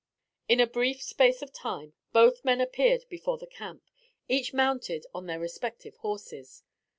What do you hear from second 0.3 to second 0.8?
In a